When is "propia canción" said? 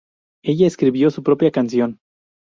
1.21-1.99